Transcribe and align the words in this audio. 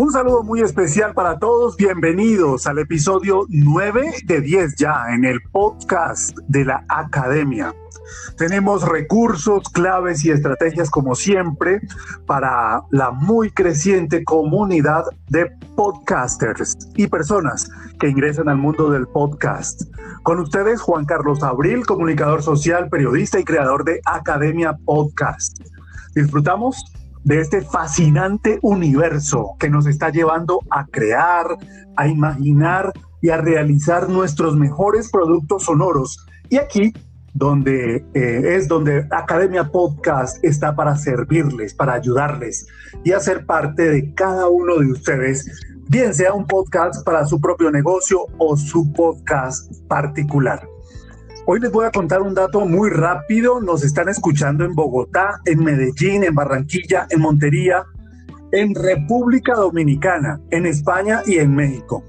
Un 0.00 0.10
saludo 0.10 0.42
muy 0.42 0.62
especial 0.62 1.12
para 1.12 1.38
todos. 1.38 1.76
Bienvenidos 1.76 2.66
al 2.66 2.78
episodio 2.78 3.44
9 3.50 4.14
de 4.24 4.40
10 4.40 4.76
ya 4.76 5.04
en 5.12 5.26
el 5.26 5.42
podcast 5.52 6.34
de 6.48 6.64
la 6.64 6.86
Academia. 6.88 7.74
Tenemos 8.38 8.88
recursos, 8.88 9.68
claves 9.68 10.24
y 10.24 10.30
estrategias 10.30 10.88
como 10.88 11.14
siempre 11.14 11.82
para 12.24 12.80
la 12.90 13.10
muy 13.10 13.50
creciente 13.50 14.24
comunidad 14.24 15.04
de 15.28 15.50
podcasters 15.76 16.78
y 16.96 17.06
personas 17.06 17.68
que 17.98 18.08
ingresan 18.08 18.48
al 18.48 18.56
mundo 18.56 18.88
del 18.88 19.06
podcast. 19.06 19.82
Con 20.22 20.38
ustedes 20.38 20.80
Juan 20.80 21.04
Carlos 21.04 21.42
Abril, 21.42 21.84
comunicador 21.84 22.42
social, 22.42 22.88
periodista 22.88 23.38
y 23.38 23.44
creador 23.44 23.84
de 23.84 24.00
Academia 24.06 24.78
Podcast. 24.86 25.58
Disfrutamos 26.14 26.82
de 27.24 27.40
este 27.40 27.62
fascinante 27.62 28.58
universo 28.62 29.56
que 29.58 29.70
nos 29.70 29.86
está 29.86 30.10
llevando 30.10 30.60
a 30.70 30.86
crear, 30.86 31.46
a 31.96 32.08
imaginar 32.08 32.92
y 33.20 33.30
a 33.30 33.36
realizar 33.36 34.08
nuestros 34.08 34.56
mejores 34.56 35.10
productos 35.10 35.64
sonoros. 35.64 36.26
Y 36.48 36.56
aquí 36.56 36.92
donde 37.34 38.04
eh, 38.14 38.56
es 38.56 38.68
donde 38.68 39.06
Academia 39.10 39.70
Podcast 39.70 40.42
está 40.44 40.74
para 40.74 40.96
servirles, 40.96 41.74
para 41.74 41.94
ayudarles 41.94 42.66
y 43.04 43.12
hacer 43.12 43.46
parte 43.46 43.88
de 43.88 44.14
cada 44.14 44.48
uno 44.48 44.78
de 44.78 44.90
ustedes, 44.90 45.46
bien 45.88 46.14
sea 46.14 46.32
un 46.32 46.46
podcast 46.46 47.04
para 47.04 47.24
su 47.24 47.40
propio 47.40 47.70
negocio 47.70 48.26
o 48.38 48.56
su 48.56 48.92
podcast 48.92 49.72
particular. 49.86 50.69
Hoy 51.46 51.58
les 51.58 51.72
voy 51.72 51.86
a 51.86 51.90
contar 51.90 52.20
un 52.20 52.34
dato 52.34 52.66
muy 52.66 52.90
rápido. 52.90 53.60
Nos 53.60 53.82
están 53.82 54.08
escuchando 54.08 54.64
en 54.64 54.74
Bogotá, 54.74 55.40
en 55.46 55.64
Medellín, 55.64 56.22
en 56.22 56.34
Barranquilla, 56.34 57.06
en 57.08 57.20
Montería, 57.20 57.84
en 58.52 58.74
República 58.74 59.54
Dominicana, 59.54 60.38
en 60.50 60.66
España 60.66 61.22
y 61.26 61.38
en 61.38 61.54
México. 61.54 62.04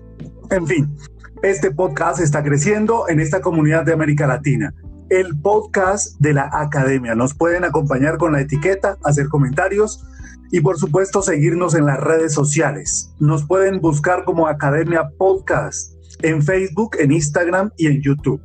En 0.50 0.68
fin, 0.68 0.96
este 1.44 1.72
podcast 1.72 2.20
está 2.20 2.44
creciendo 2.44 3.08
en 3.08 3.22
esta 3.22 3.42
comunidad 3.42 3.86
de 3.86 3.94
América 3.94 4.28
Latina. 4.28 4.74
El 5.10 5.40
podcast 5.40 6.20
de 6.20 6.34
la 6.34 6.50
academia. 6.52 7.16
Nos 7.16 7.34
pueden 7.34 7.64
acompañar 7.64 8.18
con 8.18 8.34
la 8.34 8.42
etiqueta, 8.42 8.98
hacer 9.06 9.30
comentarios 9.30 10.06
y 10.52 10.60
por 10.60 10.78
supuesto 10.78 11.22
seguirnos 11.22 11.74
en 11.74 11.86
las 11.86 12.00
redes 12.00 12.34
sociales. 12.34 13.14
Nos 13.20 13.48
pueden 13.48 13.80
buscar 13.80 14.26
como 14.26 14.48
Academia 14.48 15.10
Podcast 15.18 15.94
en 16.22 16.42
Facebook, 16.44 16.98
en 17.00 17.14
Instagram 17.14 17.72
y 17.78 17.88
en 17.88 18.02
YouTube. 18.02 18.42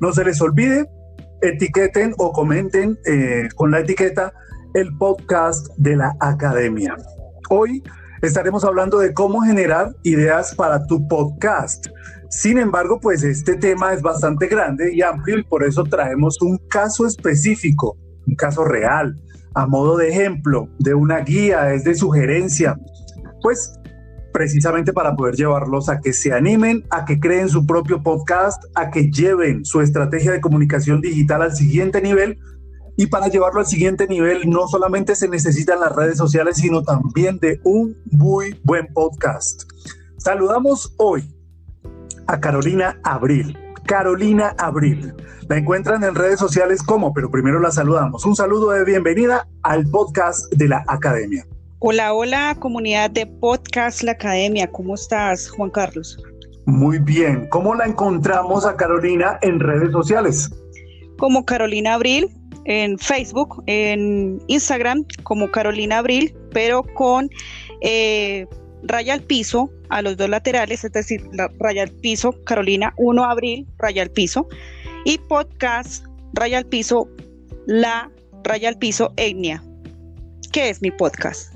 No 0.00 0.12
se 0.12 0.24
les 0.24 0.40
olvide, 0.40 0.88
etiqueten 1.42 2.14
o 2.18 2.32
comenten 2.32 2.98
eh, 3.06 3.48
con 3.56 3.70
la 3.70 3.80
etiqueta 3.80 4.32
el 4.74 4.96
podcast 4.96 5.68
de 5.76 5.96
la 5.96 6.16
academia. 6.20 6.96
Hoy 7.48 7.82
estaremos 8.22 8.64
hablando 8.64 8.98
de 8.98 9.12
cómo 9.12 9.40
generar 9.40 9.94
ideas 10.02 10.54
para 10.54 10.86
tu 10.86 11.06
podcast. 11.08 11.86
Sin 12.28 12.58
embargo, 12.58 13.00
pues 13.00 13.24
este 13.24 13.56
tema 13.56 13.92
es 13.92 14.02
bastante 14.02 14.46
grande 14.46 14.94
y 14.94 15.02
amplio 15.02 15.38
y 15.38 15.42
por 15.42 15.64
eso 15.64 15.82
traemos 15.84 16.40
un 16.40 16.58
caso 16.68 17.06
específico, 17.06 17.96
un 18.26 18.36
caso 18.36 18.64
real, 18.64 19.20
a 19.54 19.66
modo 19.66 19.96
de 19.96 20.10
ejemplo, 20.10 20.68
de 20.78 20.94
una 20.94 21.18
guía, 21.20 21.72
es 21.72 21.82
de 21.82 21.94
sugerencia. 21.94 22.78
Pues 23.42 23.72
precisamente 24.32 24.92
para 24.92 25.16
poder 25.16 25.34
llevarlos 25.34 25.88
a 25.88 26.00
que 26.00 26.12
se 26.12 26.32
animen, 26.32 26.84
a 26.90 27.04
que 27.04 27.20
creen 27.20 27.48
su 27.48 27.66
propio 27.66 28.02
podcast, 28.02 28.62
a 28.74 28.90
que 28.90 29.10
lleven 29.10 29.64
su 29.64 29.80
estrategia 29.80 30.32
de 30.32 30.40
comunicación 30.40 31.00
digital 31.00 31.42
al 31.42 31.54
siguiente 31.54 32.00
nivel. 32.00 32.38
Y 32.96 33.06
para 33.06 33.28
llevarlo 33.28 33.60
al 33.60 33.66
siguiente 33.66 34.06
nivel 34.06 34.48
no 34.50 34.68
solamente 34.68 35.14
se 35.14 35.28
necesitan 35.28 35.80
las 35.80 35.94
redes 35.94 36.18
sociales, 36.18 36.58
sino 36.58 36.82
también 36.82 37.38
de 37.38 37.60
un 37.64 37.96
muy 38.10 38.60
buen 38.62 38.86
podcast. 38.92 39.62
Saludamos 40.18 40.94
hoy 40.98 41.24
a 42.26 42.40
Carolina 42.40 43.00
Abril. 43.02 43.58
Carolina 43.86 44.54
Abril. 44.58 45.14
La 45.48 45.56
encuentran 45.56 46.04
en 46.04 46.14
redes 46.14 46.38
sociales 46.38 46.82
como, 46.82 47.12
pero 47.12 47.30
primero 47.30 47.58
la 47.58 47.72
saludamos. 47.72 48.24
Un 48.24 48.36
saludo 48.36 48.70
de 48.70 48.84
bienvenida 48.84 49.48
al 49.62 49.86
podcast 49.90 50.52
de 50.52 50.68
la 50.68 50.84
Academia. 50.86 51.44
Hola, 51.82 52.12
hola, 52.12 52.54
comunidad 52.60 53.10
de 53.10 53.24
Podcast 53.24 54.02
La 54.02 54.12
Academia. 54.12 54.70
¿Cómo 54.70 54.96
estás, 54.96 55.48
Juan 55.48 55.70
Carlos? 55.70 56.22
Muy 56.66 56.98
bien. 56.98 57.48
¿Cómo 57.48 57.74
la 57.74 57.86
encontramos 57.86 58.66
a 58.66 58.76
Carolina 58.76 59.38
en 59.40 59.58
redes 59.60 59.90
sociales? 59.90 60.50
Como 61.16 61.46
Carolina 61.46 61.94
Abril 61.94 62.28
en 62.66 62.98
Facebook, 62.98 63.64
en 63.66 64.42
Instagram, 64.48 65.06
como 65.22 65.50
Carolina 65.50 65.98
Abril, 66.00 66.36
pero 66.52 66.82
con 66.82 67.30
eh, 67.80 68.46
raya 68.82 69.14
al 69.14 69.22
piso 69.22 69.70
a 69.88 70.02
los 70.02 70.18
dos 70.18 70.28
laterales, 70.28 70.84
es 70.84 70.92
decir, 70.92 71.26
la 71.32 71.48
raya 71.58 71.84
al 71.84 71.92
piso, 71.92 72.34
Carolina 72.44 72.92
1 72.98 73.24
Abril, 73.24 73.66
raya 73.78 74.02
al 74.02 74.10
piso, 74.10 74.46
y 75.06 75.16
podcast, 75.16 76.04
raya 76.34 76.58
al 76.58 76.66
piso, 76.66 77.08
la 77.66 78.10
raya 78.44 78.68
al 78.68 78.76
piso, 78.76 79.14
etnia. 79.16 79.62
¿Qué 80.52 80.68
es 80.68 80.82
mi 80.82 80.90
podcast? 80.90 81.49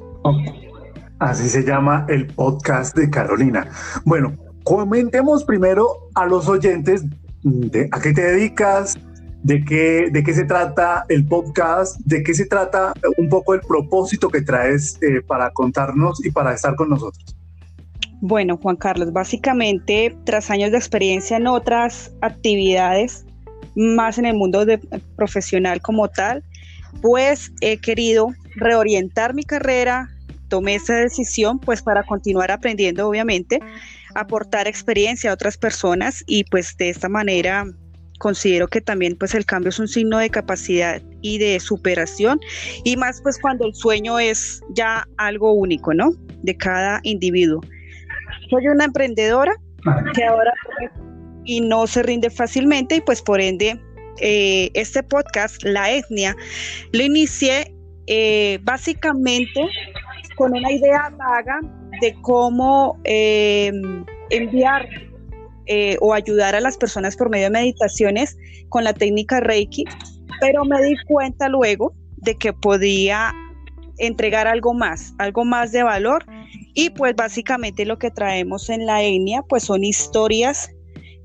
Así 1.19 1.49
se 1.49 1.63
llama 1.63 2.07
el 2.09 2.27
podcast 2.27 2.97
de 2.97 3.09
Carolina. 3.09 3.69
Bueno, 4.05 4.37
comentemos 4.65 5.45
primero 5.45 6.11
a 6.15 6.27
los 6.27 6.49
oyentes 6.49 7.05
de 7.43 7.89
a 7.93 8.01
qué 8.01 8.13
te 8.13 8.23
dedicas, 8.23 8.99
de 9.43 9.63
qué, 9.65 10.09
de 10.11 10.25
qué 10.25 10.33
se 10.33 10.45
trata 10.45 11.05
el 11.09 11.27
podcast, 11.27 12.01
de 12.01 12.23
qué 12.23 12.35
se 12.35 12.47
trata 12.47 12.95
un 13.19 13.29
poco 13.29 13.55
el 13.55 13.61
propósito 13.61 14.29
que 14.29 14.41
traes 14.41 14.99
eh, 15.03 15.21
para 15.27 15.51
contarnos 15.51 16.25
y 16.25 16.31
para 16.31 16.55
estar 16.55 16.75
con 16.75 16.89
nosotros. 16.89 17.37
Bueno, 18.21 18.57
Juan 18.57 18.77
Carlos, 18.77 19.13
básicamente 19.13 20.17
tras 20.25 20.51
años 20.51 20.71
de 20.71 20.79
experiencia 20.79 21.37
en 21.37 21.47
otras 21.47 22.11
actividades, 22.23 23.27
más 23.77 24.17
en 24.17 24.25
el 24.25 24.35
mundo 24.35 24.65
de, 24.65 24.79
profesional 25.17 25.83
como 25.83 26.09
tal, 26.09 26.43
pues 27.03 27.53
he 27.61 27.77
querido 27.77 28.29
reorientar 28.57 29.35
mi 29.35 29.45
carrera, 29.45 30.09
tomé 30.49 30.77
esa 30.77 30.97
decisión 30.97 31.59
pues 31.59 31.83
para 31.83 32.03
continuar 32.03 32.51
aprendiendo 32.51 33.09
obviamente, 33.09 33.61
aportar 34.15 34.69
experiencia 34.69 35.31
a 35.31 35.35
otras 35.35 35.57
personas 35.57 36.23
y 36.27 36.45
pues 36.45 36.77
de 36.77 36.91
esta 36.91 37.09
manera 37.09 37.67
considero 38.19 38.69
que 38.69 38.81
también 38.81 39.17
pues 39.17 39.35
el 39.35 39.45
cambio 39.45 39.71
es 39.71 39.79
un 39.79 39.89
signo 39.89 40.19
de 40.19 40.31
capacidad 40.31 41.03
y 41.21 41.39
de 41.39 41.59
superación 41.61 42.41
y 42.85 42.97
más 42.97 43.21
pues 43.23 43.39
cuando 43.41 43.67
el 43.67 43.75
sueño 43.75 44.19
es 44.19 44.63
ya 44.71 45.07
algo 45.19 45.53
único, 45.53 45.93
¿no? 45.93 46.13
De 46.43 46.57
cada 46.57 47.01
individuo. 47.03 47.61
Soy 48.51 48.69
una 48.69 48.85
emprendedora 48.85 49.53
que 50.15 50.25
ahora 50.25 50.53
y 51.45 51.61
no 51.61 51.87
se 51.87 52.03
rinde 52.03 52.31
fácilmente 52.31 52.97
y 52.97 53.01
pues 53.01 53.21
por 53.21 53.41
ende 53.41 53.81
eh, 54.21 54.71
este 54.75 55.03
podcast, 55.03 55.63
La 55.65 55.91
Etnia, 55.91 56.37
lo 56.93 57.03
inicié 57.03 57.75
eh, 58.07 58.59
básicamente 58.63 59.61
con 60.37 60.53
una 60.53 60.73
idea 60.73 61.13
vaga 61.17 61.61
de 62.01 62.15
cómo 62.23 62.99
eh, 63.05 63.73
enviar 64.31 64.89
eh, 65.67 65.97
o 66.01 66.13
ayudar 66.13 66.55
a 66.55 66.61
las 66.61 66.77
personas 66.77 67.17
por 67.17 67.31
medio 67.31 67.45
de 67.45 67.51
meditaciones 67.51 68.37
con 68.69 68.85
la 68.85 68.93
técnica 68.93 69.41
Reiki, 69.41 69.85
pero 70.41 70.65
me 70.65 70.83
di 70.83 70.95
cuenta 71.07 71.49
luego 71.49 71.95
de 72.17 72.37
que 72.37 72.53
podía 72.53 73.33
entregar 73.99 74.47
algo 74.47 74.75
más, 74.75 75.15
algo 75.19 75.45
más 75.45 75.73
de 75.73 75.83
valor. 75.83 76.25
Y 76.75 76.91
pues 76.91 77.15
básicamente 77.15 77.85
lo 77.85 77.99
que 77.99 78.11
traemos 78.11 78.69
en 78.69 78.87
la 78.87 79.03
etnia 79.03 79.43
pues 79.49 79.65
son 79.65 79.85
historias 79.85 80.71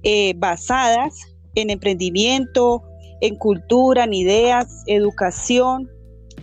eh, 0.03 0.34
basadas 0.38 1.36
en 1.56 1.69
emprendimiento, 1.69 2.84
en 3.22 3.36
cultura, 3.36 4.03
en 4.03 4.14
ideas, 4.14 4.84
educación, 4.88 5.90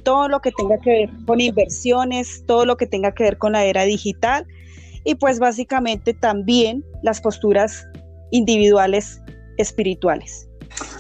todo 0.07 0.29
lo 0.29 0.41
que 0.41 0.53
tenga 0.53 0.79
que 0.79 0.91
ver 0.91 1.11
con 1.27 1.41
inversiones, 1.41 2.45
todo 2.47 2.65
lo 2.65 2.77
que 2.77 2.87
tenga 2.87 3.13
que 3.13 3.25
ver 3.25 3.39
con 3.39 3.53
la 3.53 3.65
era 3.65 3.83
digital 3.83 4.47
y 5.03 5.17
pues 5.17 5.41
básicamente 5.41 6.15
también 6.15 6.85
las 7.03 7.21
posturas 7.21 7.85
individuales 8.31 9.21
espirituales. 9.59 10.49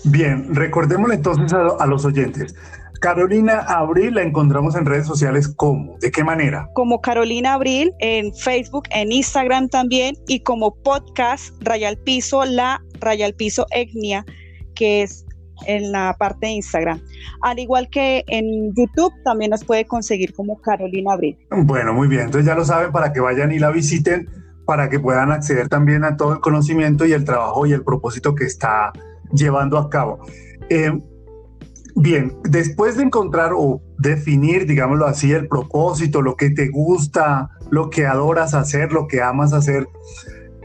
Bien, 0.02 0.52
recordémosle 0.52 1.14
entonces 1.14 1.52
a, 1.52 1.86
los 1.86 2.04
oyentes. 2.04 2.56
Carolina 3.00 3.60
Abril 3.60 4.16
la 4.16 4.22
encontramos 4.22 4.74
en 4.74 4.86
redes 4.86 5.06
sociales 5.06 5.54
¿cómo? 5.54 5.96
¿De 6.00 6.10
qué 6.10 6.24
manera? 6.24 6.68
Como 6.74 7.00
Carolina 7.00 7.54
Abril 7.54 7.92
en 8.00 8.34
Facebook, 8.34 8.88
en 8.90 9.12
Instagram 9.12 9.68
también 9.68 10.16
y 10.26 10.40
como 10.40 10.74
podcast 10.82 11.54
Rayal 11.60 11.96
Piso, 11.98 12.44
la 12.44 12.82
Rayal 12.98 13.34
Piso 13.34 13.66
Etnia, 13.70 14.24
que 14.74 15.02
es 15.02 15.25
en 15.66 15.92
la 15.92 16.14
parte 16.18 16.46
de 16.46 16.52
Instagram. 16.52 17.00
Al 17.42 17.58
igual 17.58 17.88
que 17.88 18.24
en 18.28 18.74
YouTube, 18.74 19.12
también 19.24 19.50
nos 19.50 19.64
puede 19.64 19.86
conseguir 19.86 20.34
como 20.34 20.60
Carolina 20.60 21.12
Abril. 21.12 21.38
Bueno, 21.50 21.94
muy 21.94 22.08
bien. 22.08 22.22
Entonces 22.22 22.46
ya 22.46 22.54
lo 22.54 22.64
saben 22.64 22.92
para 22.92 23.12
que 23.12 23.20
vayan 23.20 23.52
y 23.52 23.58
la 23.58 23.70
visiten, 23.70 24.28
para 24.64 24.88
que 24.88 25.00
puedan 25.00 25.30
acceder 25.32 25.68
también 25.68 26.04
a 26.04 26.16
todo 26.16 26.32
el 26.32 26.40
conocimiento 26.40 27.06
y 27.06 27.12
el 27.12 27.24
trabajo 27.24 27.66
y 27.66 27.72
el 27.72 27.82
propósito 27.82 28.34
que 28.34 28.44
está 28.44 28.92
llevando 29.32 29.78
a 29.78 29.88
cabo. 29.90 30.20
Eh, 30.68 30.92
Bien, 31.98 32.36
después 32.44 32.98
de 32.98 33.04
encontrar 33.04 33.52
o 33.56 33.80
definir, 33.98 34.66
digámoslo 34.66 35.06
así, 35.06 35.32
el 35.32 35.48
propósito, 35.48 36.20
lo 36.20 36.36
que 36.36 36.50
te 36.50 36.68
gusta, 36.68 37.48
lo 37.70 37.88
que 37.88 38.04
adoras 38.04 38.52
hacer, 38.52 38.92
lo 38.92 39.08
que 39.08 39.22
amas 39.22 39.54
hacer, 39.54 39.88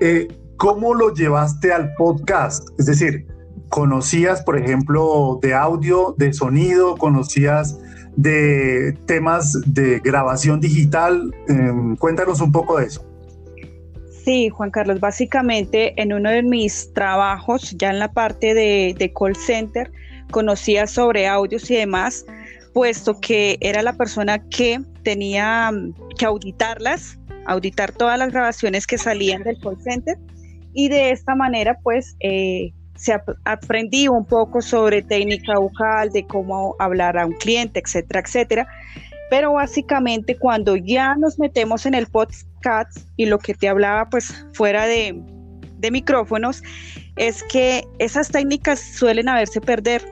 eh, 0.01 0.27
¿cómo 0.57 0.93
lo 0.93 1.13
llevaste 1.13 1.71
al 1.71 1.93
podcast? 1.93 2.67
Es 2.77 2.85
decir, 2.85 3.27
¿conocías, 3.71 4.43
por 4.43 4.59
ejemplo, 4.59 5.39
de 5.41 5.55
audio, 5.55 6.13
de 6.17 6.33
sonido? 6.33 6.97
¿Conocías 6.97 7.79
de 8.17 8.95
temas 9.07 9.59
de 9.65 9.99
grabación 9.99 10.59
digital? 10.59 11.33
Em, 11.47 11.95
cuéntanos 11.95 12.41
un 12.41 12.51
poco 12.51 12.77
de 12.77 12.85
eso. 12.85 13.03
Sí, 14.23 14.49
Juan 14.49 14.69
Carlos, 14.69 14.99
básicamente 14.99 15.99
en 15.99 16.13
uno 16.13 16.29
de 16.29 16.43
mis 16.43 16.93
trabajos, 16.93 17.75
ya 17.77 17.89
en 17.89 17.97
la 17.97 18.11
parte 18.11 18.53
de, 18.53 18.93
de 18.99 19.11
call 19.13 19.35
center, 19.35 19.91
conocía 20.29 20.85
sobre 20.85 21.25
audios 21.27 21.71
y 21.71 21.75
demás, 21.77 22.25
puesto 22.73 23.19
que 23.19 23.57
era 23.61 23.81
la 23.81 23.93
persona 23.93 24.37
que 24.49 24.81
tenía 25.03 25.71
mm, 25.71 25.93
que 26.19 26.25
auditarlas, 26.25 27.17
auditar 27.47 27.93
todas 27.93 28.19
las 28.19 28.31
grabaciones 28.31 28.85
que 28.85 28.97
salían 28.97 29.43
del 29.43 29.57
call 29.59 29.81
center 29.81 30.17
y 30.73 30.89
de 30.89 31.11
esta 31.11 31.35
manera 31.35 31.77
pues 31.81 32.15
eh, 32.19 32.71
se 33.01 33.19
aprendí 33.45 34.07
un 34.07 34.23
poco 34.25 34.61
sobre 34.61 35.01
técnica 35.01 35.57
vocal, 35.57 36.11
de 36.11 36.27
cómo 36.27 36.75
hablar 36.77 37.17
a 37.17 37.25
un 37.25 37.33
cliente, 37.33 37.81
etcétera, 37.83 38.19
etcétera. 38.19 38.67
Pero 39.31 39.53
básicamente 39.53 40.37
cuando 40.37 40.75
ya 40.75 41.15
nos 41.15 41.39
metemos 41.39 41.87
en 41.87 41.95
el 41.95 42.05
podcast 42.05 42.99
y 43.17 43.25
lo 43.25 43.39
que 43.39 43.55
te 43.55 43.67
hablaba 43.67 44.07
pues 44.07 44.45
fuera 44.53 44.85
de, 44.85 45.19
de 45.79 45.89
micrófonos, 45.89 46.61
es 47.15 47.41
que 47.41 47.87
esas 47.97 48.29
técnicas 48.29 48.79
suelen 48.79 49.29
haberse 49.29 49.61
perder 49.61 50.03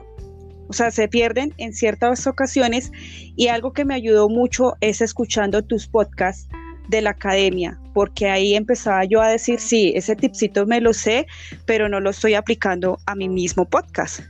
o 0.68 0.72
sea, 0.72 0.92
se 0.92 1.08
pierden 1.08 1.52
en 1.58 1.72
ciertas 1.72 2.28
ocasiones 2.28 2.92
y 3.36 3.48
algo 3.48 3.72
que 3.72 3.84
me 3.84 3.94
ayudó 3.94 4.28
mucho 4.28 4.74
es 4.80 5.00
escuchando 5.00 5.62
tus 5.62 5.88
podcasts 5.88 6.48
de 6.90 7.00
la 7.00 7.10
academia, 7.10 7.78
porque 7.94 8.28
ahí 8.28 8.54
empezaba 8.54 9.04
yo 9.04 9.22
a 9.22 9.28
decir, 9.28 9.60
sí, 9.60 9.92
ese 9.94 10.16
tipcito 10.16 10.66
me 10.66 10.80
lo 10.80 10.92
sé, 10.92 11.26
pero 11.66 11.88
no 11.88 12.00
lo 12.00 12.10
estoy 12.10 12.34
aplicando 12.34 12.98
a 13.06 13.14
mi 13.14 13.28
mismo 13.28 13.64
podcast. 13.64 14.20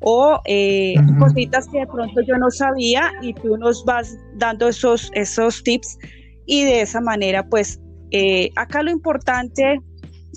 O 0.00 0.40
eh, 0.44 0.94
cositas 1.18 1.68
que 1.68 1.80
de 1.80 1.86
pronto 1.86 2.20
yo 2.22 2.36
no 2.38 2.50
sabía 2.50 3.12
y 3.20 3.34
tú 3.34 3.56
nos 3.56 3.84
vas 3.84 4.16
dando 4.36 4.68
esos, 4.68 5.10
esos 5.14 5.62
tips 5.62 5.98
y 6.46 6.64
de 6.64 6.80
esa 6.82 7.00
manera, 7.00 7.46
pues, 7.46 7.80
eh, 8.10 8.50
acá 8.56 8.82
lo 8.82 8.90
importante 8.90 9.80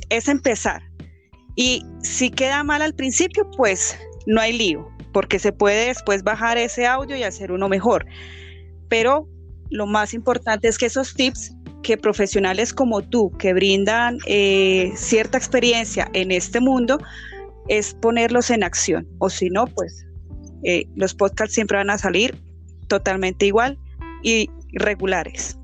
es 0.10 0.28
empezar. 0.28 0.82
Y 1.56 1.86
si 2.02 2.32
queda 2.32 2.64
mal 2.64 2.82
al 2.82 2.94
principio, 2.96 3.50
pues 3.56 3.98
no 4.26 4.42
hay 4.42 4.54
lío 4.54 4.92
porque 5.12 5.40
se 5.40 5.52
puede 5.52 5.88
después 5.88 6.24
bajar 6.24 6.58
ese 6.58 6.88
audio 6.88 7.16
y 7.16 7.24
hacer 7.24 7.52
uno 7.52 7.70
mejor. 7.70 8.06
Pero 8.88 9.28
lo 9.70 9.88
más 9.88 10.14
importante 10.14 10.68
es 10.68 10.78
que 10.78 10.86
esos 10.86 11.14
tips 11.14 11.54
que 11.84 11.98
profesionales 11.98 12.74
como 12.74 13.02
tú, 13.02 13.32
que 13.38 13.54
brindan 13.54 14.18
eh, 14.26 14.92
cierta 14.96 15.38
experiencia 15.38 16.10
en 16.14 16.32
este 16.32 16.60
mundo, 16.60 17.00
es 17.68 17.94
ponerlos 17.94 18.50
en 18.50 18.64
acción. 18.64 19.08
O 19.20 19.30
si 19.30 19.50
no, 19.50 19.66
pues 19.68 20.06
eh, 20.64 20.88
los 20.96 21.14
podcasts 21.14 21.56
siempre 21.56 21.78
van 21.78 21.90
a 21.90 21.98
salir 21.98 22.38
totalmente 22.88 23.46
igual 23.46 23.80
y 24.22 24.50
regulares. 24.74 25.58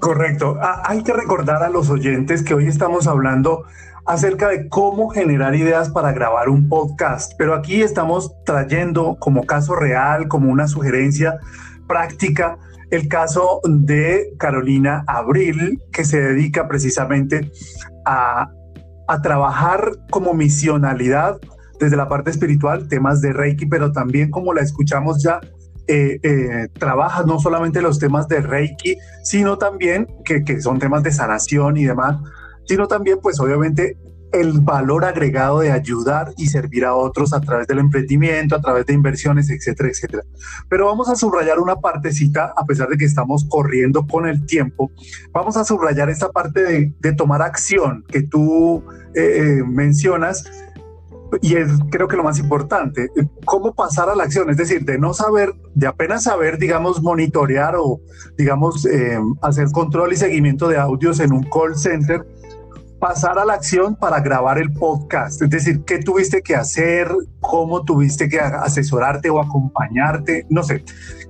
Correcto. 0.00 0.56
Ah, 0.60 0.82
hay 0.86 1.02
que 1.02 1.12
recordar 1.12 1.62
a 1.62 1.68
los 1.68 1.90
oyentes 1.90 2.42
que 2.42 2.54
hoy 2.54 2.66
estamos 2.66 3.06
hablando 3.06 3.64
acerca 4.06 4.48
de 4.48 4.68
cómo 4.68 5.08
generar 5.08 5.54
ideas 5.54 5.88
para 5.90 6.12
grabar 6.12 6.48
un 6.48 6.68
podcast, 6.68 7.32
pero 7.38 7.54
aquí 7.54 7.82
estamos 7.82 8.32
trayendo 8.44 9.16
como 9.18 9.44
caso 9.44 9.74
real, 9.74 10.28
como 10.28 10.50
una 10.50 10.68
sugerencia 10.68 11.38
práctica, 11.86 12.58
el 12.90 13.08
caso 13.08 13.60
de 13.64 14.34
Carolina 14.38 15.04
Abril, 15.06 15.80
que 15.92 16.04
se 16.04 16.20
dedica 16.20 16.68
precisamente 16.68 17.50
a, 18.04 18.50
trabajar 19.22 19.92
como 20.10 20.32
misionalidad 20.32 21.38
desde 21.78 21.96
la 21.96 22.08
parte 22.08 22.30
espiritual, 22.30 22.88
temas 22.88 23.20
de 23.20 23.34
Reiki, 23.34 23.66
pero 23.66 23.92
también 23.92 24.30
como 24.30 24.54
la 24.54 24.62
escuchamos 24.62 25.22
ya, 25.22 25.40
eh, 25.86 26.18
eh, 26.22 26.68
trabaja 26.72 27.22
no 27.24 27.38
solamente 27.38 27.82
los 27.82 27.98
temas 27.98 28.28
de 28.28 28.40
Reiki, 28.40 28.96
sino 29.22 29.58
también 29.58 30.06
que, 30.24 30.42
que, 30.42 30.62
son 30.62 30.78
temas 30.78 31.02
de 31.02 31.12
sanación 31.12 31.76
y 31.76 31.84
demás, 31.84 32.16
sino 32.66 32.88
también 32.88 33.18
pues 33.22 33.38
obviamente 33.40 33.98
el 34.34 34.60
valor 34.60 35.04
agregado 35.04 35.60
de 35.60 35.70
ayudar 35.70 36.32
y 36.36 36.48
servir 36.48 36.84
a 36.84 36.94
otros 36.94 37.32
a 37.32 37.40
través 37.40 37.66
del 37.66 37.78
emprendimiento, 37.78 38.56
a 38.56 38.60
través 38.60 38.86
de 38.86 38.92
inversiones, 38.92 39.48
etcétera, 39.50 39.88
etcétera. 39.88 40.22
Pero 40.68 40.86
vamos 40.86 41.08
a 41.08 41.16
subrayar 41.16 41.58
una 41.60 41.76
partecita, 41.76 42.52
a 42.56 42.64
pesar 42.64 42.88
de 42.88 42.96
que 42.96 43.04
estamos 43.04 43.46
corriendo 43.48 44.06
con 44.06 44.26
el 44.26 44.44
tiempo, 44.46 44.90
vamos 45.32 45.56
a 45.56 45.64
subrayar 45.64 46.10
esta 46.10 46.30
parte 46.30 46.62
de, 47.00 47.14
tomar 47.14 47.42
acción 47.42 48.04
que 48.08 48.22
tú 48.22 48.82
eh, 49.14 49.58
eh, 49.58 49.62
mencionas 49.64 50.44
y 51.42 51.56
es 51.56 51.70
creo 51.90 52.08
que 52.08 52.16
lo 52.16 52.24
más 52.24 52.38
importante, 52.38 53.08
cómo 53.44 53.74
pasar 53.74 54.08
a 54.08 54.14
la 54.14 54.24
acción, 54.24 54.50
es 54.50 54.56
decir, 54.56 54.84
de 54.84 54.98
no 54.98 55.14
saber, 55.14 55.54
de 55.74 55.86
apenas 55.86 56.24
saber, 56.24 56.58
digamos, 56.58 57.02
monitorear 57.02 57.74
o, 57.76 58.00
digamos, 58.36 58.86
eh, 58.86 59.18
hacer 59.42 59.68
control 59.72 60.12
y 60.12 60.16
seguimiento 60.16 60.68
de 60.68 60.78
audios 60.78 61.20
en 61.20 61.32
un 61.32 61.44
call 61.44 61.76
center, 61.76 62.24
pasar 63.04 63.38
a 63.38 63.44
la 63.44 63.52
acción 63.52 63.96
para 63.96 64.20
grabar 64.20 64.56
el 64.56 64.72
podcast. 64.72 65.42
Es 65.42 65.50
decir, 65.50 65.84
¿qué 65.84 65.98
tuviste 65.98 66.40
que 66.40 66.56
hacer? 66.56 67.06
¿Cómo 67.40 67.84
tuviste 67.84 68.30
que 68.30 68.40
asesorarte 68.40 69.28
o 69.28 69.40
acompañarte? 69.40 70.46
No 70.48 70.62
sé, 70.62 70.82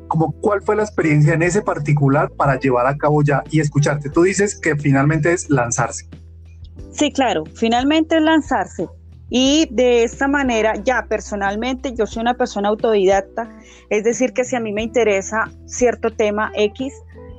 como 0.06 0.30
cuál 0.40 0.62
fue 0.62 0.76
la 0.76 0.84
experiencia 0.84 1.34
en 1.34 1.42
ese 1.42 1.62
particular 1.62 2.30
para 2.30 2.60
llevar 2.60 2.86
a 2.86 2.96
cabo 2.96 3.24
ya 3.24 3.42
y 3.50 3.58
escucharte. 3.58 4.08
Tú 4.08 4.22
dices 4.22 4.56
que 4.56 4.76
finalmente 4.76 5.32
es 5.32 5.50
lanzarse. 5.50 6.08
Sí, 6.92 7.10
claro, 7.10 7.42
finalmente 7.56 8.18
es 8.18 8.22
lanzarse. 8.22 8.88
Y 9.28 9.66
de 9.72 10.04
esta 10.04 10.28
manera, 10.28 10.74
ya 10.76 11.06
personalmente, 11.08 11.92
yo 11.92 12.06
soy 12.06 12.20
una 12.20 12.34
persona 12.34 12.68
autodidacta, 12.68 13.50
es 13.90 14.04
decir, 14.04 14.32
que 14.32 14.44
si 14.44 14.54
a 14.54 14.60
mí 14.60 14.72
me 14.72 14.84
interesa 14.84 15.50
cierto 15.66 16.12
tema 16.12 16.52
X, 16.54 16.94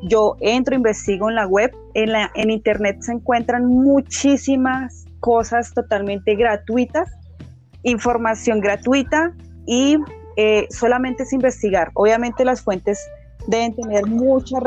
yo 0.07 0.37
entro, 0.39 0.75
investigo 0.75 1.29
en 1.29 1.35
la 1.35 1.47
web, 1.47 1.71
en, 1.93 2.11
la, 2.11 2.31
en 2.35 2.51
internet 2.51 2.97
se 3.01 3.13
encuentran 3.13 3.65
muchísimas 3.65 5.05
cosas 5.19 5.73
totalmente 5.73 6.35
gratuitas, 6.35 7.11
información 7.83 8.59
gratuita 8.59 9.33
y 9.65 9.97
eh, 10.37 10.67
solamente 10.69 11.23
es 11.23 11.33
investigar. 11.33 11.89
Obviamente 11.95 12.45
las 12.45 12.61
fuentes 12.61 12.99
deben 13.47 13.75
tener 13.75 14.05
mucha 14.05 14.57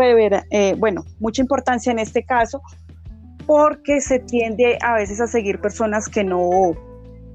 eh, 0.50 0.74
bueno, 0.78 1.04
mucha 1.20 1.42
importancia 1.42 1.92
en 1.92 1.98
este 1.98 2.24
caso, 2.24 2.60
porque 3.46 4.00
se 4.00 4.18
tiende 4.18 4.78
a 4.82 4.94
veces 4.94 5.20
a 5.20 5.26
seguir 5.26 5.60
personas 5.60 6.08
que 6.08 6.24
no, 6.24 6.72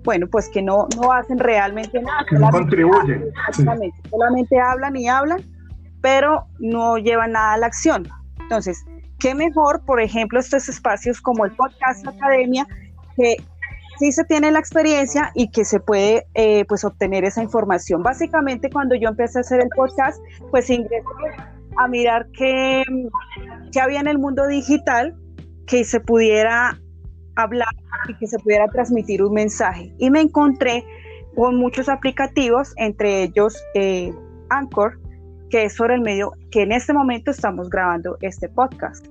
bueno, 0.04 0.28
pues 0.30 0.50
que 0.50 0.62
no, 0.62 0.88
no 0.98 1.12
hacen 1.12 1.40
realmente 1.40 2.02
nada. 2.02 2.26
Que 2.30 2.36
no 2.38 2.50
contribuyen. 2.50 3.32
solamente 4.10 4.60
hablan 4.60 4.96
y 4.98 5.08
hablan 5.08 5.53
pero 6.04 6.48
no 6.60 6.98
lleva 6.98 7.28
nada 7.28 7.54
a 7.54 7.58
la 7.58 7.68
acción. 7.68 8.10
Entonces, 8.42 8.86
qué 9.20 9.34
mejor, 9.34 9.86
por 9.86 10.02
ejemplo, 10.02 10.38
estos 10.38 10.68
espacios 10.68 11.22
como 11.22 11.46
el 11.46 11.56
podcast 11.56 12.06
Academia, 12.06 12.68
que 13.16 13.38
sí 14.00 14.12
se 14.12 14.26
tiene 14.26 14.52
la 14.52 14.60
experiencia 14.60 15.32
y 15.34 15.50
que 15.50 15.64
se 15.64 15.80
puede 15.80 16.28
eh, 16.34 16.66
pues 16.66 16.84
obtener 16.84 17.24
esa 17.24 17.42
información. 17.42 18.04
Básicamente, 18.04 18.70
cuando 18.70 18.96
yo 18.96 19.08
empecé 19.08 19.40
a 19.40 19.42
hacer 19.42 19.62
el 19.62 19.70
podcast, 19.70 20.22
pues 20.52 20.70
ingresé 20.70 21.06
a 21.78 21.88
mirar 21.88 22.28
qué, 22.38 22.84
qué 23.72 23.80
había 23.80 24.02
en 24.02 24.08
el 24.08 24.20
mundo 24.20 24.46
digital 24.46 25.16
que 25.68 25.86
se 25.86 26.02
pudiera 26.02 26.78
hablar 27.38 27.74
y 28.10 28.18
que 28.18 28.28
se 28.28 28.38
pudiera 28.40 28.68
transmitir 28.68 29.24
un 29.24 29.34
mensaje. 29.34 29.94
Y 30.00 30.12
me 30.12 30.20
encontré 30.20 30.84
con 31.34 31.56
muchos 31.56 31.88
aplicativos, 31.88 32.74
entre 32.76 33.24
ellos 33.24 33.56
eh, 33.74 34.14
Anchor, 34.50 35.00
que 35.54 35.66
es 35.66 35.76
sobre 35.76 35.94
el 35.94 36.02
medio 36.02 36.32
que 36.50 36.64
en 36.64 36.72
este 36.72 36.94
momento 36.94 37.30
estamos 37.30 37.70
grabando 37.70 38.18
este 38.22 38.50
podcast. 38.50 39.06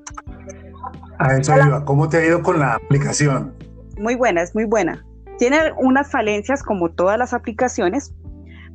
A 1.20 1.36
eso 1.36 1.54
iba. 1.54 1.84
¿Cómo 1.84 2.08
te 2.08 2.16
ha 2.16 2.26
ido 2.26 2.42
con 2.42 2.58
la 2.58 2.74
aplicación? 2.74 3.54
Muy 3.96 4.16
buena, 4.16 4.42
es 4.42 4.52
muy 4.52 4.64
buena. 4.64 5.06
Tiene 5.38 5.58
unas 5.78 6.10
falencias 6.10 6.64
como 6.64 6.90
todas 6.90 7.16
las 7.16 7.32
aplicaciones, 7.32 8.12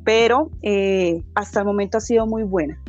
pero 0.02 0.50
eh, 0.62 1.22
hasta 1.34 1.60
el 1.60 1.66
momento 1.66 1.98
ha 1.98 2.00
sido 2.00 2.26
muy 2.26 2.42
buena. 2.42 2.82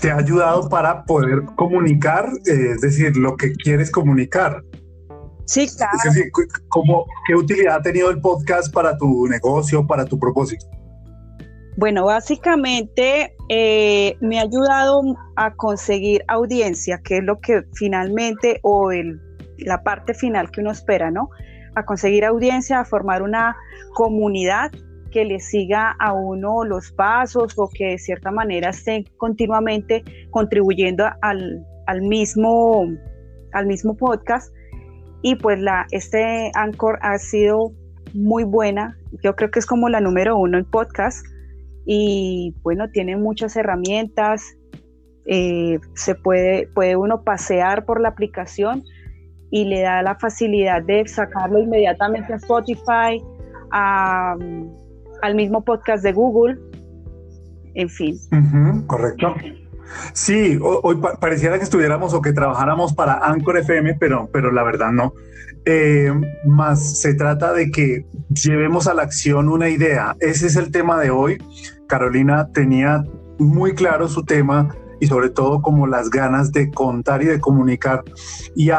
¿Te 0.00 0.10
ha 0.10 0.16
ayudado 0.16 0.70
para 0.70 1.04
poder 1.04 1.44
comunicar, 1.56 2.30
eh, 2.46 2.70
es 2.74 2.80
decir, 2.80 3.18
lo 3.18 3.36
que 3.36 3.52
quieres 3.52 3.90
comunicar? 3.90 4.64
Sí, 5.44 5.68
claro. 5.76 5.92
Es 5.98 6.14
decir, 6.14 6.32
¿qué 7.26 7.34
utilidad 7.34 7.76
ha 7.76 7.82
tenido 7.82 8.08
el 8.08 8.18
podcast 8.22 8.72
para 8.72 8.96
tu 8.96 9.26
negocio, 9.26 9.86
para 9.86 10.06
tu 10.06 10.18
propósito? 10.18 10.64
Bueno, 11.78 12.06
básicamente 12.06 13.36
eh, 13.48 14.16
me 14.20 14.40
ha 14.40 14.42
ayudado 14.42 15.00
a 15.36 15.54
conseguir 15.54 16.24
audiencia, 16.26 17.00
que 17.04 17.18
es 17.18 17.22
lo 17.22 17.38
que 17.38 17.62
finalmente, 17.72 18.58
o 18.64 18.90
la 19.58 19.84
parte 19.84 20.12
final 20.12 20.50
que 20.50 20.60
uno 20.60 20.72
espera, 20.72 21.12
¿no? 21.12 21.30
A 21.76 21.84
conseguir 21.84 22.24
audiencia, 22.24 22.80
a 22.80 22.84
formar 22.84 23.22
una 23.22 23.56
comunidad 23.94 24.72
que 25.12 25.24
le 25.24 25.38
siga 25.38 25.94
a 26.00 26.14
uno 26.14 26.64
los 26.64 26.90
pasos 26.90 27.56
o 27.56 27.68
que 27.72 27.92
de 27.92 27.98
cierta 27.98 28.32
manera 28.32 28.70
esté 28.70 29.04
continuamente 29.16 30.02
contribuyendo 30.30 31.08
al, 31.22 31.64
al 31.86 32.02
mismo, 32.02 32.88
al 33.52 33.66
mismo 33.66 33.96
podcast. 33.96 34.52
Y 35.22 35.36
pues 35.36 35.60
la, 35.60 35.86
este 35.92 36.50
Anchor 36.56 36.98
ha 37.02 37.18
sido 37.18 37.70
muy 38.14 38.42
buena. 38.42 38.98
Yo 39.22 39.36
creo 39.36 39.52
que 39.52 39.60
es 39.60 39.66
como 39.66 39.88
la 39.88 40.00
número 40.00 40.36
uno 40.36 40.58
en 40.58 40.64
podcast. 40.64 41.24
Y 41.90 42.54
bueno, 42.62 42.90
tiene 42.90 43.16
muchas 43.16 43.56
herramientas. 43.56 44.42
Eh, 45.24 45.78
se 45.94 46.14
puede, 46.14 46.68
puede 46.74 46.96
uno 46.96 47.22
pasear 47.22 47.86
por 47.86 47.98
la 47.98 48.10
aplicación 48.10 48.82
y 49.50 49.64
le 49.64 49.80
da 49.80 50.02
la 50.02 50.14
facilidad 50.18 50.82
de 50.82 51.08
sacarlo 51.08 51.58
inmediatamente 51.58 52.34
a 52.34 52.36
Spotify, 52.36 53.24
al 53.70 55.34
mismo 55.34 55.64
podcast 55.64 56.04
de 56.04 56.12
Google, 56.12 56.58
en 57.74 57.88
fin. 57.88 58.18
correcto. 58.86 59.34
Sí, 60.12 60.58
hoy 60.60 61.00
pareciera 61.18 61.56
que 61.56 61.64
estuviéramos 61.64 62.12
o 62.12 62.20
que 62.20 62.34
trabajáramos 62.34 62.92
para 62.92 63.14
Anchor 63.14 63.56
FM, 63.56 63.94
pero, 63.94 64.28
pero 64.30 64.52
la 64.52 64.62
verdad 64.62 64.92
no. 64.92 65.14
Eh, 65.64 66.12
más 66.44 67.00
se 67.00 67.14
trata 67.14 67.52
de 67.52 67.70
que 67.70 68.06
llevemos 68.30 68.86
a 68.86 68.94
la 68.94 69.02
acción 69.02 69.48
una 69.48 69.68
idea. 69.68 70.16
Ese 70.20 70.46
es 70.46 70.56
el 70.56 70.70
tema 70.70 70.98
de 71.00 71.10
hoy. 71.10 71.38
Carolina 71.86 72.48
tenía 72.52 73.04
muy 73.38 73.74
claro 73.74 74.08
su 74.08 74.24
tema 74.24 74.74
y 75.00 75.06
sobre 75.06 75.30
todo 75.30 75.62
como 75.62 75.86
las 75.86 76.10
ganas 76.10 76.52
de 76.52 76.70
contar 76.70 77.22
y 77.22 77.26
de 77.26 77.40
comunicar 77.40 78.02
y, 78.54 78.70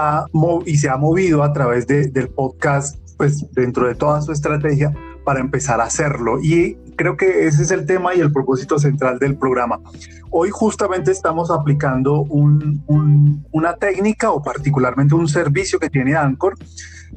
y 0.65 0.77
se 0.77 0.89
ha 0.89 0.97
movido 0.97 1.43
a 1.43 1.53
través 1.53 1.87
del 1.87 2.29
podcast, 2.29 2.97
pues 3.17 3.45
dentro 3.51 3.87
de 3.87 3.95
toda 3.95 4.21
su 4.21 4.31
estrategia 4.31 4.93
para 5.23 5.39
empezar 5.39 5.79
a 5.81 5.85
hacerlo. 5.85 6.39
Y 6.41 6.77
creo 6.99 7.15
que 7.15 7.47
ese 7.47 7.63
es 7.63 7.71
el 7.71 7.85
tema 7.85 8.13
y 8.13 8.19
el 8.19 8.29
propósito 8.29 8.77
central 8.77 9.19
del 9.19 9.37
programa. 9.37 9.79
Hoy 10.31 10.49
justamente 10.49 11.11
estamos 11.11 11.49
aplicando 11.49 12.23
una 12.23 13.73
técnica 13.75 14.31
o 14.31 14.43
particularmente 14.43 15.15
un 15.15 15.29
servicio 15.29 15.79
que 15.79 15.89
tiene 15.89 16.17
Anchor 16.17 16.57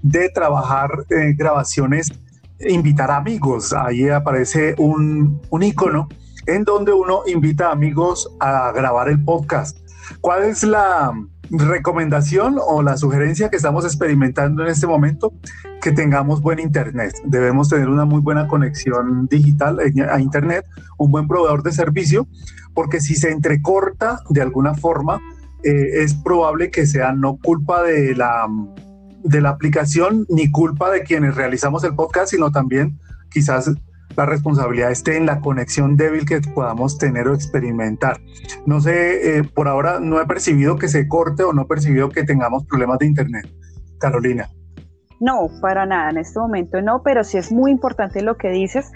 de 0.00 0.28
trabajar 0.28 0.88
eh, 1.10 1.34
grabaciones, 1.36 2.12
invitar 2.60 3.10
amigos. 3.10 3.72
Ahí 3.72 4.08
aparece 4.08 4.76
un, 4.78 5.42
un 5.50 5.62
icono 5.64 6.08
en 6.46 6.62
donde 6.62 6.92
uno 6.92 7.22
invita 7.26 7.70
a 7.70 7.72
amigos 7.72 8.30
a 8.38 8.70
grabar 8.70 9.08
el 9.08 9.24
podcast. 9.24 9.78
¿Cuál 10.20 10.44
es 10.44 10.62
la 10.62 11.12
recomendación 11.50 12.56
o 12.64 12.84
la 12.84 12.96
sugerencia 12.96 13.50
que 13.50 13.56
estamos 13.56 13.84
experimentando 13.84 14.62
en 14.62 14.68
este 14.68 14.86
momento? 14.86 15.32
Que 15.82 15.92
tengamos 15.92 16.40
buen 16.40 16.60
internet. 16.60 17.12
Debemos 17.24 17.68
tener 17.68 17.88
una 17.88 18.04
muy 18.04 18.20
buena 18.20 18.46
conexión 18.46 19.26
digital 19.26 19.78
a 19.80 20.20
internet, 20.20 20.64
un 20.96 21.10
buen 21.10 21.26
proveedor 21.26 21.62
de 21.64 21.72
servicio, 21.72 22.28
porque 22.72 23.00
si 23.00 23.16
se 23.16 23.30
entrecorta 23.30 24.20
de 24.30 24.42
alguna 24.42 24.74
forma, 24.74 25.20
eh, 25.64 26.02
es 26.02 26.14
probable 26.14 26.70
que 26.70 26.86
sea 26.86 27.12
no 27.12 27.36
culpa 27.36 27.82
de 27.82 28.14
la, 28.14 28.46
de 29.24 29.40
la 29.40 29.50
aplicación 29.50 30.24
ni 30.28 30.50
culpa 30.50 30.90
de 30.90 31.02
quienes 31.02 31.34
realizamos 31.34 31.82
el 31.84 31.94
podcast, 31.94 32.30
sino 32.30 32.52
también 32.52 32.98
quizás 33.30 33.70
la 34.16 34.26
responsabilidad 34.26 34.90
esté 34.90 35.16
en 35.16 35.26
la 35.26 35.40
conexión 35.40 35.96
débil 35.96 36.24
que 36.26 36.40
podamos 36.40 36.98
tener 36.98 37.28
o 37.28 37.34
experimentar. 37.34 38.20
No 38.66 38.80
sé, 38.80 39.38
eh, 39.38 39.44
por 39.44 39.68
ahora 39.68 40.00
no 40.00 40.20
he 40.20 40.26
percibido 40.26 40.76
que 40.76 40.88
se 40.88 41.08
corte 41.08 41.42
o 41.42 41.52
no 41.52 41.62
he 41.62 41.66
percibido 41.66 42.08
que 42.08 42.24
tengamos 42.24 42.64
problemas 42.66 42.98
de 42.98 43.06
Internet. 43.06 43.48
Carolina. 43.98 44.48
No, 45.22 45.48
para 45.60 45.86
nada, 45.86 46.10
en 46.10 46.18
este 46.18 46.40
momento 46.40 46.82
no, 46.82 47.04
pero 47.04 47.22
sí 47.22 47.38
es 47.38 47.52
muy 47.52 47.70
importante 47.70 48.22
lo 48.22 48.36
que 48.36 48.50
dices. 48.50 48.90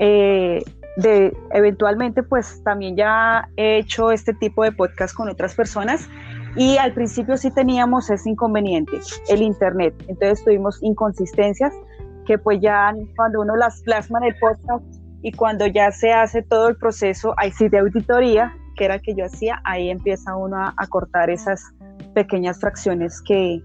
Eh, 0.00 0.62
de 0.96 1.32
eventualmente, 1.52 2.24
pues 2.24 2.60
también 2.64 2.96
ya 2.96 3.48
he 3.56 3.78
hecho 3.78 4.10
este 4.10 4.34
tipo 4.34 4.64
de 4.64 4.72
podcast 4.72 5.14
con 5.14 5.28
otras 5.28 5.54
personas 5.54 6.08
y 6.56 6.76
al 6.78 6.92
principio 6.94 7.36
sí 7.36 7.52
teníamos 7.52 8.10
ese 8.10 8.30
inconveniente, 8.30 8.98
el 9.28 9.42
Internet. 9.42 9.94
Entonces 10.08 10.44
tuvimos 10.44 10.82
inconsistencias 10.82 11.72
que 12.26 12.38
pues 12.38 12.60
ya 12.60 12.92
cuando 13.14 13.42
uno 13.42 13.54
las 13.54 13.80
plasma 13.82 14.18
en 14.18 14.34
el 14.34 14.38
podcast 14.40 14.84
y 15.22 15.30
cuando 15.30 15.64
ya 15.68 15.92
se 15.92 16.12
hace 16.12 16.42
todo 16.42 16.66
el 16.66 16.76
proceso, 16.76 17.34
ahí 17.36 17.52
sí 17.52 17.68
de 17.68 17.78
auditoría, 17.78 18.52
que 18.76 18.84
era 18.86 18.98
que 18.98 19.14
yo 19.14 19.26
hacía, 19.26 19.60
ahí 19.62 19.90
empieza 19.90 20.34
uno 20.34 20.56
a, 20.56 20.86
cortar 20.88 21.30
esas 21.30 21.62
pequeñas 22.14 22.58
fracciones 22.58 23.22
que 23.22 23.62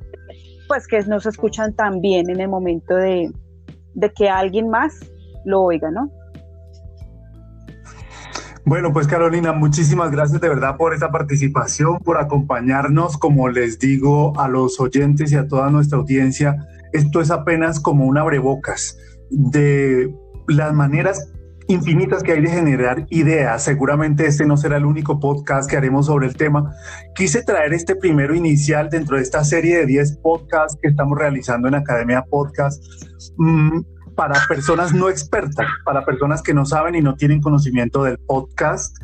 pues 0.68 0.88
que 0.88 1.02
no 1.04 1.20
se 1.20 1.30
escuchan 1.30 1.74
tan 1.74 2.02
bien 2.02 2.30
en 2.30 2.40
el 2.40 2.48
momento 2.48 2.96
de, 2.96 3.32
de 3.94 4.10
que 4.12 4.30
alguien 4.30 4.70
más 4.70 4.94
lo 5.46 5.62
oiga, 5.62 5.92
¿no? 5.92 6.12
Bueno, 8.66 8.94
pues 8.94 9.08
Carolina, 9.08 9.52
muchísimas 9.52 10.10
gracias 10.10 10.40
de 10.40 10.48
verdad 10.48 10.78
por 10.78 10.94
esta 10.94 11.12
participación, 11.12 11.98
por 12.00 12.18
acompañarnos, 12.18 13.18
como 13.18 13.50
les 13.50 13.78
digo 13.78 14.40
a 14.40 14.48
los 14.48 14.80
oyentes 14.80 15.34
y 15.34 15.36
a 15.36 15.50
toda 15.50 15.70
nuestra 15.70 15.98
audiencia, 15.98 16.66
esto 16.94 17.20
es 17.20 17.30
apenas 17.30 17.82
como 17.82 18.06
un 18.06 18.18
abrebocas 18.18 18.98
de 19.30 20.16
las 20.48 20.74
maneras 20.74 21.33
infinitas 21.68 22.24
que 22.24 22.34
hay 22.34 22.42
de 22.42 22.50
generar 22.50 23.06
ideas. 23.10 23.64
Seguramente 23.64 24.26
este 24.26 24.46
no 24.46 24.58
será 24.58 24.78
el 24.78 24.86
único 24.86 25.20
podcast 25.20 25.70
que 25.70 25.78
haremos 25.78 26.08
sobre 26.08 26.28
el 26.28 26.36
tema. 26.36 26.74
Quise 27.16 27.44
traer 27.44 27.74
este 27.74 27.96
primero 27.96 28.36
inicial 28.36 28.90
dentro 28.90 29.18
de 29.18 29.24
esta 29.24 29.44
serie 29.44 29.78
de 29.78 29.86
10 29.86 30.18
podcasts 30.18 30.78
que 30.82 30.90
estamos 30.90 31.18
realizando 31.18 31.68
en 31.68 31.76
Academia 31.76 32.24
Podcast 32.30 32.84
mm, 33.38 33.82
para 34.16 34.36
personas 34.48 34.94
no 34.94 35.10
expertas, 35.10 35.68
para 35.86 36.06
personas 36.06 36.42
que 36.42 36.54
no 36.54 36.66
saben 36.66 36.96
y 36.96 37.02
no 37.02 37.16
tienen 37.16 37.42
conocimiento 37.42 38.04
del 38.04 38.18
podcast. 38.20 38.96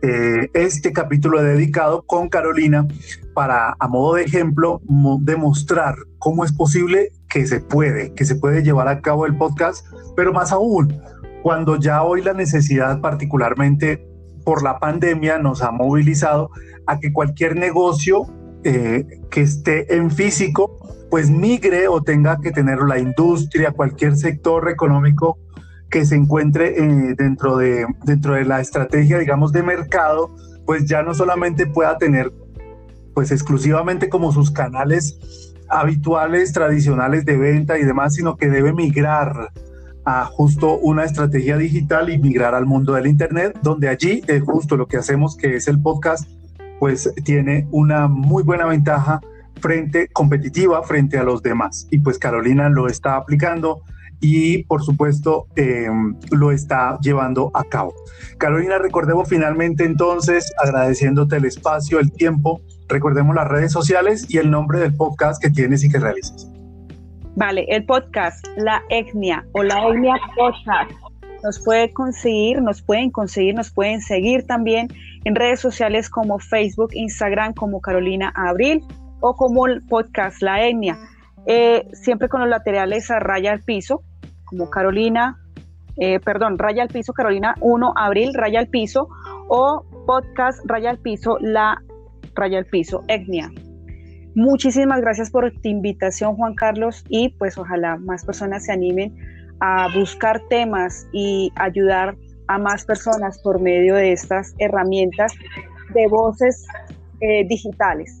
Eh, 0.00 0.48
este 0.54 0.92
capítulo 0.92 1.42
dedicado 1.42 2.02
con 2.06 2.28
Carolina 2.28 2.86
para, 3.34 3.74
a 3.78 3.88
modo 3.88 4.14
de 4.14 4.24
ejemplo, 4.24 4.80
demostrar 5.20 5.96
cómo 6.18 6.44
es 6.44 6.52
posible 6.52 7.10
que 7.28 7.46
se 7.46 7.60
puede, 7.60 8.14
que 8.14 8.24
se 8.24 8.36
puede 8.36 8.62
llevar 8.62 8.88
a 8.88 9.00
cabo 9.00 9.26
el 9.26 9.36
podcast, 9.36 9.86
pero 10.16 10.32
más 10.32 10.52
aún, 10.52 11.00
cuando 11.42 11.76
ya 11.76 12.02
hoy 12.02 12.22
la 12.22 12.32
necesidad, 12.32 13.00
particularmente 13.00 14.06
por 14.44 14.62
la 14.62 14.78
pandemia, 14.78 15.38
nos 15.38 15.62
ha 15.62 15.70
movilizado 15.70 16.50
a 16.86 16.98
que 16.98 17.12
cualquier 17.12 17.56
negocio 17.56 18.26
eh, 18.64 19.06
que 19.30 19.42
esté 19.42 19.94
en 19.94 20.10
físico, 20.10 20.78
pues 21.10 21.30
migre 21.30 21.88
o 21.88 22.02
tenga 22.02 22.38
que 22.40 22.50
tener 22.50 22.78
la 22.80 22.98
industria, 22.98 23.72
cualquier 23.72 24.16
sector 24.16 24.68
económico 24.68 25.38
que 25.90 26.04
se 26.04 26.16
encuentre 26.16 26.78
eh, 26.78 27.14
dentro, 27.16 27.56
de, 27.56 27.86
dentro 28.04 28.34
de 28.34 28.44
la 28.44 28.60
estrategia, 28.60 29.18
digamos, 29.18 29.52
de 29.52 29.62
mercado, 29.62 30.34
pues 30.66 30.84
ya 30.86 31.02
no 31.02 31.14
solamente 31.14 31.66
pueda 31.66 31.96
tener, 31.98 32.32
pues 33.14 33.30
exclusivamente 33.30 34.08
como 34.08 34.32
sus 34.32 34.50
canales 34.50 35.18
habituales, 35.68 36.52
tradicionales 36.52 37.24
de 37.24 37.36
venta 37.36 37.78
y 37.78 37.84
demás, 37.84 38.14
sino 38.14 38.36
que 38.36 38.48
debe 38.48 38.72
migrar 38.72 39.50
a 40.08 40.24
justo 40.24 40.78
una 40.78 41.04
estrategia 41.04 41.58
digital 41.58 42.08
y 42.08 42.18
migrar 42.18 42.54
al 42.54 42.64
mundo 42.64 42.94
del 42.94 43.06
Internet, 43.06 43.58
donde 43.62 43.90
allí 43.90 44.22
es 44.26 44.42
justo 44.42 44.76
lo 44.76 44.88
que 44.88 44.96
hacemos, 44.96 45.36
que 45.36 45.56
es 45.56 45.68
el 45.68 45.80
podcast, 45.82 46.26
pues 46.80 47.12
tiene 47.24 47.66
una 47.72 48.08
muy 48.08 48.42
buena 48.42 48.64
ventaja 48.64 49.20
frente 49.60 50.08
competitiva 50.08 50.82
frente 50.82 51.18
a 51.18 51.24
los 51.24 51.42
demás. 51.42 51.88
Y 51.90 51.98
pues 51.98 52.18
Carolina 52.18 52.70
lo 52.70 52.86
está 52.86 53.16
aplicando 53.16 53.82
y 54.20 54.64
por 54.64 54.82
supuesto 54.82 55.46
em, 55.56 56.16
lo 56.30 56.52
está 56.52 56.98
llevando 57.00 57.50
a 57.52 57.64
cabo. 57.64 57.92
Carolina, 58.38 58.78
recordemos 58.78 59.28
finalmente 59.28 59.84
entonces, 59.84 60.50
agradeciéndote 60.62 61.36
el 61.36 61.44
espacio, 61.44 61.98
el 61.98 62.12
tiempo, 62.12 62.62
recordemos 62.88 63.36
las 63.36 63.46
redes 63.46 63.72
sociales 63.72 64.24
y 64.28 64.38
el 64.38 64.50
nombre 64.50 64.80
del 64.80 64.94
podcast 64.94 65.42
que 65.42 65.50
tienes 65.50 65.84
y 65.84 65.90
que 65.90 65.98
realizas. 65.98 66.48
Vale, 67.38 67.66
el 67.68 67.84
podcast 67.84 68.44
La 68.56 68.82
Etnia 68.88 69.46
o 69.52 69.62
La 69.62 69.86
Etnia 69.86 70.16
Podcast 70.34 70.90
nos 71.44 71.62
puede 71.64 71.92
conseguir, 71.92 72.60
nos 72.60 72.82
pueden 72.82 73.12
conseguir, 73.12 73.54
nos 73.54 73.70
pueden 73.70 74.00
seguir 74.00 74.44
también 74.44 74.88
en 75.22 75.36
redes 75.36 75.60
sociales 75.60 76.10
como 76.10 76.40
Facebook, 76.40 76.88
Instagram 76.94 77.54
como 77.54 77.80
Carolina 77.80 78.32
Abril 78.34 78.82
o 79.20 79.36
como 79.36 79.68
el 79.68 79.82
podcast 79.86 80.42
La 80.42 80.66
Etnia. 80.66 80.98
Eh, 81.46 81.86
siempre 81.92 82.28
con 82.28 82.40
los 82.40 82.48
laterales 82.48 83.08
a 83.12 83.20
raya 83.20 83.52
al 83.52 83.62
piso, 83.62 84.02
como 84.44 84.68
Carolina, 84.68 85.38
eh, 85.96 86.18
perdón, 86.18 86.58
raya 86.58 86.82
al 86.82 86.88
piso, 86.88 87.12
Carolina 87.12 87.54
1, 87.60 87.92
Abril, 87.94 88.34
raya 88.34 88.58
al 88.58 88.66
piso, 88.66 89.10
o 89.46 89.84
podcast 90.08 90.58
raya 90.64 90.90
al 90.90 90.98
piso, 90.98 91.38
la 91.40 91.80
raya 92.34 92.58
al 92.58 92.66
piso, 92.66 93.04
etnia. 93.06 93.48
Muchísimas 94.38 95.00
gracias 95.00 95.30
por 95.30 95.50
tu 95.50 95.68
invitación, 95.68 96.36
Juan 96.36 96.54
Carlos, 96.54 97.04
y 97.08 97.30
pues 97.30 97.58
ojalá 97.58 97.96
más 97.96 98.24
personas 98.24 98.66
se 98.66 98.72
animen 98.72 99.12
a 99.58 99.88
buscar 99.92 100.40
temas 100.48 101.08
y 101.12 101.52
ayudar 101.56 102.16
a 102.46 102.56
más 102.56 102.84
personas 102.84 103.40
por 103.42 103.60
medio 103.60 103.96
de 103.96 104.12
estas 104.12 104.54
herramientas 104.58 105.32
de 105.92 106.06
voces 106.06 106.64
eh, 107.20 107.48
digitales. 107.48 108.20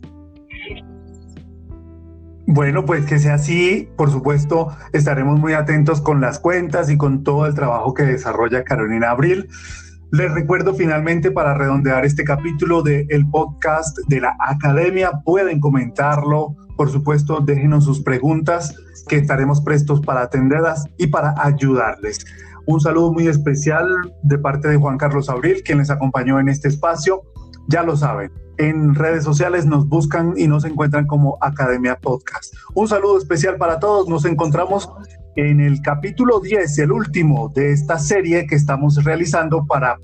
Bueno, 2.48 2.84
pues 2.84 3.06
que 3.06 3.20
sea 3.20 3.34
así. 3.34 3.88
Por 3.96 4.10
supuesto, 4.10 4.76
estaremos 4.92 5.38
muy 5.38 5.52
atentos 5.52 6.00
con 6.00 6.20
las 6.20 6.40
cuentas 6.40 6.90
y 6.90 6.96
con 6.96 7.22
todo 7.22 7.46
el 7.46 7.54
trabajo 7.54 7.94
que 7.94 8.02
desarrolla 8.02 8.64
Carolina 8.64 9.10
Abril. 9.10 9.48
Les 10.10 10.32
recuerdo 10.32 10.72
finalmente 10.74 11.30
para 11.30 11.52
redondear 11.52 12.06
este 12.06 12.24
capítulo 12.24 12.82
del 12.82 13.28
podcast 13.30 13.98
de 14.08 14.22
la 14.22 14.34
academia, 14.40 15.20
pueden 15.22 15.60
comentarlo, 15.60 16.56
por 16.78 16.90
supuesto, 16.90 17.40
déjenos 17.40 17.84
sus 17.84 18.00
preguntas 18.02 18.74
que 19.06 19.16
estaremos 19.16 19.60
prestos 19.60 20.00
para 20.00 20.22
atenderlas 20.22 20.84
y 20.96 21.08
para 21.08 21.34
ayudarles. 21.36 22.24
Un 22.64 22.80
saludo 22.80 23.12
muy 23.12 23.28
especial 23.28 23.86
de 24.22 24.38
parte 24.38 24.68
de 24.68 24.78
Juan 24.78 24.96
Carlos 24.96 25.28
Abril, 25.28 25.62
quien 25.62 25.76
les 25.78 25.90
acompañó 25.90 26.40
en 26.40 26.48
este 26.48 26.68
espacio. 26.68 27.22
Ya 27.66 27.82
lo 27.82 27.94
saben, 27.94 28.32
en 28.56 28.94
redes 28.94 29.24
sociales 29.24 29.66
nos 29.66 29.88
buscan 29.88 30.34
y 30.36 30.48
nos 30.48 30.64
encuentran 30.64 31.06
como 31.06 31.36
Academia 31.42 31.98
Podcast. 32.00 32.54
Un 32.74 32.88
saludo 32.88 33.18
especial 33.18 33.56
para 33.56 33.78
todos. 33.78 34.08
Nos 34.08 34.24
encontramos 34.24 34.90
en 35.36 35.60
el 35.60 35.80
capítulo 35.82 36.40
10, 36.40 36.78
el 36.78 36.92
último 36.92 37.52
de 37.54 37.72
esta 37.72 37.98
serie 37.98 38.46
que 38.46 38.56
estamos 38.56 39.02
realizando 39.04 39.66
para 39.66 39.98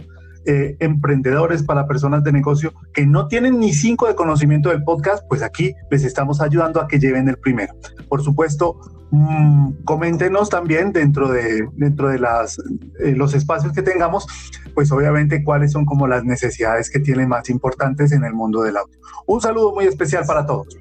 eh, 0.46 0.76
emprendedores, 0.80 1.62
para 1.62 1.86
personas 1.86 2.22
de 2.22 2.30
negocio 2.30 2.74
que 2.92 3.06
no 3.06 3.28
tienen 3.28 3.58
ni 3.58 3.72
cinco 3.72 4.06
de 4.06 4.14
conocimiento 4.14 4.68
del 4.68 4.84
podcast, 4.84 5.24
pues 5.26 5.42
aquí 5.42 5.74
les 5.90 6.04
estamos 6.04 6.42
ayudando 6.42 6.82
a 6.82 6.86
que 6.86 6.98
lleven 6.98 7.28
el 7.28 7.38
primero. 7.38 7.72
Por 8.10 8.22
supuesto, 8.22 8.78
mmm, 9.10 9.70
coméntenos 9.84 10.50
también 10.50 10.92
dentro 10.92 11.28
de, 11.28 11.66
dentro 11.76 12.10
de 12.10 12.18
las, 12.18 12.58
eh, 13.00 13.14
los 13.16 13.32
espacios 13.32 13.72
que 13.72 13.80
tengamos, 13.80 14.26
pues 14.74 14.92
obviamente 14.92 15.42
cuáles 15.42 15.72
son 15.72 15.86
como 15.86 16.06
las 16.06 16.24
necesidades 16.24 16.90
que 16.90 17.00
tienen 17.00 17.30
más 17.30 17.48
importantes 17.48 18.12
en 18.12 18.24
el 18.24 18.34
mundo 18.34 18.62
del 18.62 18.76
audio. 18.76 18.98
Un 19.26 19.40
saludo 19.40 19.72
muy 19.74 19.86
especial 19.86 20.24
para 20.26 20.44
todos. 20.44 20.76